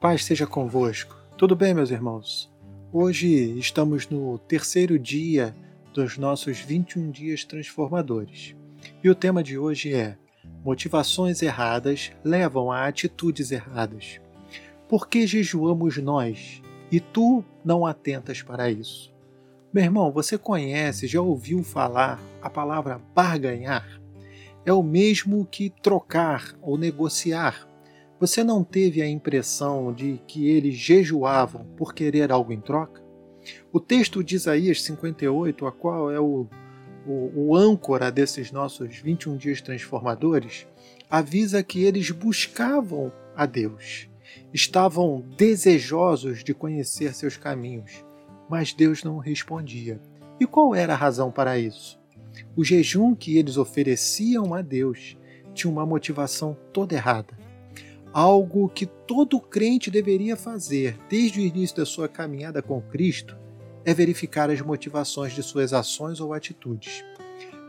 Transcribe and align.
Paz 0.00 0.24
seja 0.24 0.46
convosco. 0.46 1.16
Tudo 1.36 1.56
bem, 1.56 1.74
meus 1.74 1.90
irmãos? 1.90 2.48
Hoje 2.92 3.58
estamos 3.58 4.08
no 4.08 4.38
terceiro 4.38 4.96
dia 4.96 5.56
dos 5.92 6.16
nossos 6.16 6.60
21 6.60 7.10
dias 7.10 7.44
transformadores. 7.44 8.54
E 9.02 9.10
o 9.10 9.14
tema 9.14 9.42
de 9.42 9.58
hoje 9.58 9.92
é: 9.92 10.16
Motivações 10.64 11.42
erradas 11.42 12.12
levam 12.22 12.70
a 12.70 12.86
atitudes 12.86 13.50
erradas. 13.50 14.20
Por 14.88 15.08
que 15.08 15.26
jejuamos 15.26 15.96
nós 15.96 16.62
e 16.92 17.00
tu 17.00 17.44
não 17.64 17.84
atentas 17.84 18.40
para 18.40 18.70
isso? 18.70 19.12
Meu 19.72 19.82
irmão, 19.82 20.12
você 20.12 20.38
conhece, 20.38 21.08
já 21.08 21.20
ouviu 21.20 21.64
falar 21.64 22.20
a 22.40 22.48
palavra 22.48 23.00
barganhar? 23.16 24.00
É 24.64 24.72
o 24.72 24.80
mesmo 24.80 25.44
que 25.44 25.70
trocar 25.70 26.54
ou 26.62 26.78
negociar. 26.78 27.67
Você 28.20 28.42
não 28.42 28.64
teve 28.64 29.00
a 29.00 29.08
impressão 29.08 29.92
de 29.92 30.20
que 30.26 30.48
eles 30.48 30.74
jejuavam 30.74 31.64
por 31.76 31.94
querer 31.94 32.32
algo 32.32 32.52
em 32.52 32.60
troca? 32.60 33.00
O 33.72 33.78
texto 33.78 34.24
de 34.24 34.34
Isaías 34.34 34.82
58, 34.82 35.64
a 35.64 35.70
qual 35.70 36.10
é 36.10 36.18
o, 36.18 36.48
o, 37.06 37.30
o 37.36 37.56
âncora 37.56 38.10
desses 38.10 38.50
nossos 38.50 38.96
21 38.96 39.36
dias 39.36 39.60
transformadores, 39.60 40.66
avisa 41.08 41.62
que 41.62 41.84
eles 41.84 42.10
buscavam 42.10 43.12
a 43.36 43.46
Deus, 43.46 44.08
estavam 44.52 45.24
desejosos 45.36 46.42
de 46.42 46.52
conhecer 46.52 47.14
seus 47.14 47.36
caminhos, 47.36 48.04
mas 48.50 48.72
Deus 48.72 49.04
não 49.04 49.18
respondia. 49.18 50.00
E 50.40 50.46
qual 50.46 50.74
era 50.74 50.92
a 50.92 50.96
razão 50.96 51.30
para 51.30 51.56
isso? 51.56 52.00
O 52.56 52.64
jejum 52.64 53.14
que 53.14 53.38
eles 53.38 53.56
ofereciam 53.56 54.54
a 54.54 54.60
Deus 54.60 55.16
tinha 55.54 55.70
uma 55.72 55.86
motivação 55.86 56.56
toda 56.72 56.96
errada 56.96 57.47
algo 58.12 58.68
que 58.68 58.86
todo 58.86 59.40
crente 59.40 59.90
deveria 59.90 60.36
fazer 60.36 60.98
desde 61.08 61.40
o 61.40 61.42
início 61.42 61.76
da 61.76 61.86
sua 61.86 62.08
caminhada 62.08 62.62
com 62.62 62.80
Cristo 62.80 63.36
é 63.84 63.94
verificar 63.94 64.50
as 64.50 64.60
motivações 64.60 65.32
de 65.32 65.42
suas 65.42 65.72
ações 65.72 66.20
ou 66.20 66.32
atitudes. 66.32 67.04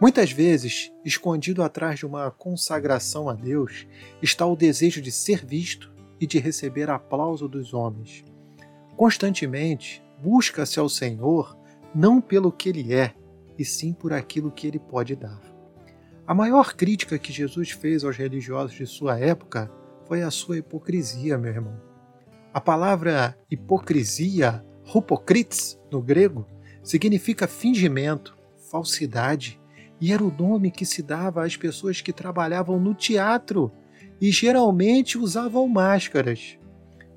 Muitas 0.00 0.30
vezes, 0.30 0.92
escondido 1.04 1.62
atrás 1.62 1.98
de 1.98 2.06
uma 2.06 2.30
consagração 2.30 3.28
a 3.28 3.32
Deus, 3.32 3.86
está 4.22 4.46
o 4.46 4.56
desejo 4.56 5.00
de 5.00 5.10
ser 5.10 5.44
visto 5.44 5.92
e 6.20 6.26
de 6.26 6.38
receber 6.38 6.90
aplauso 6.90 7.48
dos 7.48 7.72
homens. 7.72 8.24
Constantemente, 8.96 10.02
busca-se 10.22 10.78
ao 10.78 10.88
Senhor 10.88 11.56
não 11.94 12.20
pelo 12.20 12.52
que 12.52 12.68
ele 12.68 12.92
é, 12.92 13.14
e 13.58 13.64
sim 13.64 13.92
por 13.92 14.12
aquilo 14.12 14.50
que 14.50 14.66
ele 14.66 14.78
pode 14.78 15.16
dar. 15.16 15.40
A 16.26 16.34
maior 16.34 16.74
crítica 16.74 17.18
que 17.18 17.32
Jesus 17.32 17.70
fez 17.70 18.04
aos 18.04 18.16
religiosos 18.16 18.76
de 18.76 18.86
sua 18.86 19.18
época 19.18 19.70
foi 20.06 20.22
a 20.22 20.30
sua 20.30 20.58
hipocrisia, 20.58 21.36
meu 21.36 21.50
irmão. 21.50 21.80
A 22.52 22.60
palavra 22.60 23.36
hipocrisia, 23.50 24.64
hypocrites, 24.84 25.78
no 25.90 26.00
grego, 26.00 26.46
significa 26.82 27.46
fingimento, 27.46 28.36
falsidade, 28.70 29.60
e 30.00 30.12
era 30.12 30.22
o 30.22 30.30
nome 30.30 30.70
que 30.70 30.86
se 30.86 31.02
dava 31.02 31.44
às 31.44 31.56
pessoas 31.56 32.00
que 32.00 32.12
trabalhavam 32.12 32.78
no 32.78 32.94
teatro 32.94 33.72
e 34.20 34.30
geralmente 34.30 35.18
usavam 35.18 35.66
máscaras. 35.68 36.58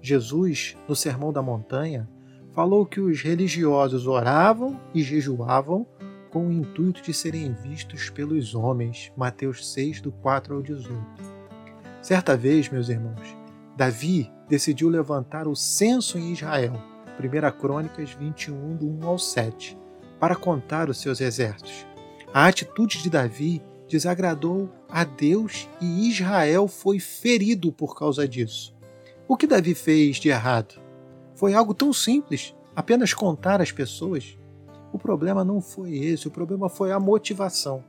Jesus, 0.02 0.76
no 0.88 0.96
Sermão 0.96 1.32
da 1.32 1.42
Montanha, 1.42 2.10
falou 2.54 2.86
que 2.86 3.00
os 3.00 3.22
religiosos 3.22 4.08
oravam 4.08 4.80
e 4.94 5.02
jejuavam 5.04 5.86
com 6.32 6.48
o 6.48 6.52
intuito 6.52 7.02
de 7.02 7.14
serem 7.14 7.54
vistos 7.54 8.10
pelos 8.10 8.56
homens. 8.56 9.12
Mateus 9.16 9.74
6, 9.74 10.02
do 10.02 10.12
4 10.12 10.56
ao 10.56 10.62
18. 10.62 11.39
Certa 12.02 12.38
vez, 12.38 12.70
meus 12.70 12.88
irmãos, 12.88 13.36
Davi 13.76 14.32
decidiu 14.48 14.88
levantar 14.88 15.50
o 15.50 15.56
censo 15.56 16.18
em 16.18 16.32
Israel, 16.32 16.82
1 17.20 17.60
Crônicas 17.60 18.12
21, 18.12 18.78
do 18.78 18.88
1 18.88 19.06
ao 19.06 19.20
7, 19.20 19.78
para 20.18 20.36
contar 20.36 20.90
os 20.90 21.02
seus 21.02 21.20
exércitos. 21.20 21.86
A 22.34 22.48
atitude 22.48 23.04
de 23.04 23.10
Davi 23.10 23.62
desagradou 23.88 24.70
a 24.88 25.04
Deus 25.04 25.68
e 25.82 26.08
Israel 26.08 26.70
foi 26.70 27.00
ferido 27.00 27.70
por 27.70 27.98
causa 27.98 28.26
disso. 28.26 28.74
O 29.28 29.36
que 29.36 29.46
Davi 29.46 29.76
fez 29.76 30.18
de 30.18 30.30
errado? 30.30 30.80
Foi 31.36 31.54
algo 31.54 31.74
tão 31.74 31.92
simples, 31.92 32.56
apenas 32.74 33.14
contar 33.14 33.62
as 33.62 33.74
pessoas. 33.74 34.38
O 34.94 34.98
problema 34.98 35.44
não 35.44 35.60
foi 35.60 35.98
esse, 35.98 36.30
o 36.30 36.32
problema 36.32 36.70
foi 36.70 36.94
a 36.94 37.00
motivação. 37.00 37.84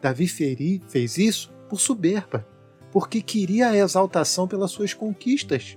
Davi 0.00 0.28
feri, 0.28 0.80
fez 0.88 1.18
isso 1.18 1.52
por 1.68 1.80
soberba 1.80 2.46
porque 2.90 3.20
queria 3.20 3.68
a 3.68 3.76
exaltação 3.76 4.48
pelas 4.48 4.70
suas 4.70 4.94
conquistas. 4.94 5.76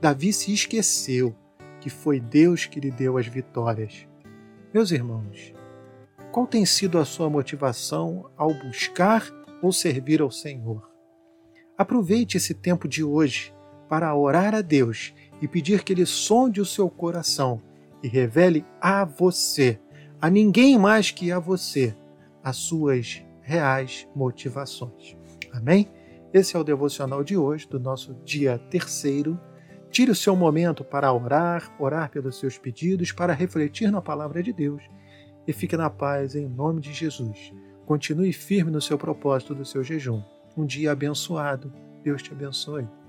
Davi 0.00 0.32
se 0.32 0.52
esqueceu 0.52 1.34
que 1.80 1.88
foi 1.88 2.20
Deus 2.20 2.66
que 2.66 2.80
lhe 2.80 2.90
deu 2.90 3.16
as 3.16 3.26
vitórias. 3.26 4.06
Meus 4.72 4.90
irmãos, 4.90 5.54
qual 6.30 6.46
tem 6.46 6.64
sido 6.64 6.98
a 6.98 7.04
sua 7.04 7.28
motivação 7.28 8.30
ao 8.36 8.52
buscar 8.54 9.26
ou 9.62 9.72
servir 9.72 10.20
ao 10.20 10.30
Senhor? 10.30 10.88
Aproveite 11.76 12.36
esse 12.36 12.54
tempo 12.54 12.86
de 12.86 13.02
hoje 13.02 13.52
para 13.88 14.14
orar 14.14 14.54
a 14.54 14.60
Deus 14.60 15.12
e 15.40 15.48
pedir 15.48 15.82
que 15.82 15.92
Ele 15.92 16.06
sonde 16.06 16.60
o 16.60 16.66
seu 16.66 16.88
coração 16.88 17.60
e 18.02 18.08
revele 18.08 18.64
a 18.80 19.04
você, 19.04 19.80
a 20.20 20.30
ninguém 20.30 20.78
mais 20.78 21.10
que 21.10 21.32
a 21.32 21.38
você, 21.38 21.94
as 22.44 22.56
suas 22.56 23.22
reais 23.40 24.06
motivações. 24.14 25.16
Amém? 25.52 25.88
Esse 26.32 26.56
é 26.56 26.58
o 26.58 26.64
devocional 26.64 27.24
de 27.24 27.36
hoje, 27.36 27.68
do 27.68 27.80
nosso 27.80 28.14
dia 28.24 28.58
terceiro. 28.70 29.38
Tire 29.90 30.12
o 30.12 30.14
seu 30.14 30.36
momento 30.36 30.84
para 30.84 31.12
orar, 31.12 31.74
orar 31.78 32.08
pelos 32.10 32.38
seus 32.38 32.56
pedidos, 32.56 33.10
para 33.10 33.32
refletir 33.32 33.90
na 33.90 34.00
palavra 34.00 34.40
de 34.40 34.52
Deus 34.52 34.82
e 35.46 35.52
fique 35.52 35.76
na 35.76 35.90
paz 35.90 36.36
em 36.36 36.48
nome 36.48 36.80
de 36.80 36.92
Jesus. 36.92 37.52
Continue 37.84 38.32
firme 38.32 38.70
no 38.70 38.80
seu 38.80 38.96
propósito 38.96 39.54
do 39.54 39.64
seu 39.64 39.82
jejum. 39.82 40.22
Um 40.56 40.64
dia 40.64 40.92
abençoado. 40.92 41.72
Deus 42.04 42.22
te 42.22 42.32
abençoe. 42.32 42.99